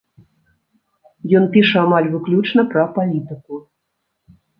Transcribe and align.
Ён 1.39 1.43
піша 1.55 1.77
амаль 1.87 2.09
выключна 2.13 2.61
пра 2.71 2.87
палітыку. 2.97 3.61